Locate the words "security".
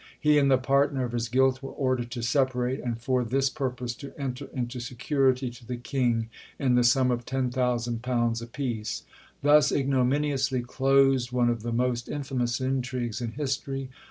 4.79-5.51